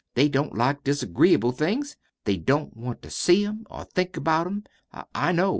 They 0.15 0.29
don't 0.29 0.55
like 0.57 0.83
disagreeable 0.83 1.51
things. 1.51 1.95
They 2.25 2.35
don't 2.35 2.75
want 2.75 3.03
to 3.03 3.11
see 3.11 3.45
'em 3.45 3.67
or 3.69 3.83
think 3.83 4.17
about 4.17 4.47
'em. 4.47 4.63
I 5.13 5.31
know. 5.31 5.49